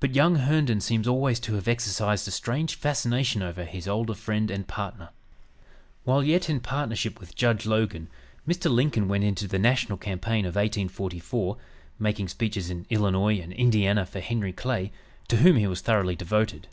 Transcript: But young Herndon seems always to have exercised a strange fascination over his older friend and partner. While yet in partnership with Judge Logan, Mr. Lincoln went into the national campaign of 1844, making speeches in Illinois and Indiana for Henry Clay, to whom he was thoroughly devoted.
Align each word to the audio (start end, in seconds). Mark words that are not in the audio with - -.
But 0.00 0.16
young 0.16 0.34
Herndon 0.34 0.80
seems 0.80 1.06
always 1.06 1.38
to 1.38 1.54
have 1.54 1.68
exercised 1.68 2.26
a 2.26 2.32
strange 2.32 2.74
fascination 2.74 3.42
over 3.42 3.64
his 3.64 3.86
older 3.86 4.14
friend 4.14 4.50
and 4.50 4.66
partner. 4.66 5.10
While 6.02 6.24
yet 6.24 6.50
in 6.50 6.58
partnership 6.58 7.20
with 7.20 7.36
Judge 7.36 7.64
Logan, 7.64 8.08
Mr. 8.44 8.68
Lincoln 8.68 9.06
went 9.06 9.22
into 9.22 9.46
the 9.46 9.56
national 9.60 9.98
campaign 9.98 10.46
of 10.46 10.56
1844, 10.56 11.56
making 12.00 12.26
speeches 12.26 12.70
in 12.70 12.86
Illinois 12.90 13.38
and 13.38 13.52
Indiana 13.52 14.04
for 14.04 14.18
Henry 14.18 14.52
Clay, 14.52 14.90
to 15.28 15.36
whom 15.36 15.54
he 15.58 15.68
was 15.68 15.80
thoroughly 15.80 16.16
devoted. 16.16 16.66